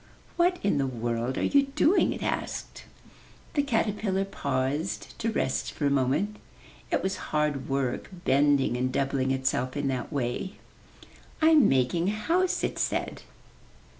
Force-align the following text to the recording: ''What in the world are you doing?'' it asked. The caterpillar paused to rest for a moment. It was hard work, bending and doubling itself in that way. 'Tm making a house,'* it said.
''What 0.35 0.55
in 0.63 0.79
the 0.79 0.87
world 0.87 1.37
are 1.37 1.43
you 1.43 1.67
doing?'' 1.75 2.11
it 2.11 2.23
asked. 2.23 2.85
The 3.53 3.61
caterpillar 3.61 4.25
paused 4.25 5.13
to 5.19 5.31
rest 5.31 5.71
for 5.73 5.85
a 5.85 5.91
moment. 5.91 6.37
It 6.89 7.03
was 7.03 7.17
hard 7.29 7.69
work, 7.69 8.09
bending 8.25 8.75
and 8.77 8.91
doubling 8.91 9.29
itself 9.29 9.77
in 9.77 9.89
that 9.89 10.11
way. 10.11 10.53
'Tm 11.39 11.65
making 11.67 12.07
a 12.09 12.13
house,'* 12.13 12.63
it 12.63 12.79
said. 12.79 13.21